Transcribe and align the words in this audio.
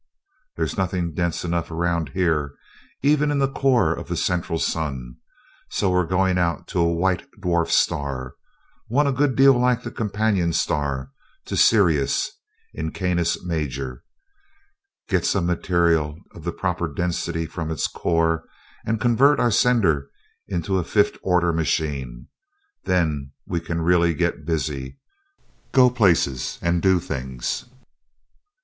There's 0.55 0.79
nothing 0.79 1.13
dense 1.13 1.45
enough 1.45 1.69
around 1.69 2.09
here, 2.09 2.55
even 3.03 3.29
in 3.29 3.37
the 3.37 3.51
core 3.51 3.93
of 3.93 4.07
the 4.07 4.17
central 4.17 4.57
sun, 4.57 5.17
so 5.69 5.91
we're 5.91 6.07
going 6.07 6.39
out 6.39 6.67
to 6.69 6.79
a 6.79 6.91
white 6.91 7.27
dwarf 7.39 7.67
star 7.69 8.33
one 8.87 9.05
a 9.05 9.11
good 9.11 9.35
deal 9.35 9.53
like 9.55 9.83
the 9.83 9.91
companion 9.91 10.53
star 10.53 11.11
to 11.45 11.55
Sirius 11.55 12.31
in 12.73 12.89
Canis 12.91 13.45
Major 13.45 14.01
get 15.07 15.23
some 15.23 15.45
material 15.45 16.17
of 16.33 16.45
the 16.45 16.51
proper 16.51 16.91
density 16.91 17.45
from 17.45 17.69
its 17.69 17.85
core, 17.87 18.45
and 18.83 18.99
convert 18.99 19.39
our 19.39 19.51
sender 19.51 20.09
into 20.47 20.79
a 20.79 20.83
fifth 20.83 21.19
order 21.21 21.53
machine. 21.53 22.25
Then 22.85 23.33
we 23.45 23.59
can 23.59 23.83
really 23.83 24.15
get 24.15 24.47
busy 24.47 24.97
go 25.73 25.91
places 25.91 26.57
and 26.63 26.81
do 26.81 26.99
things." 26.99 27.65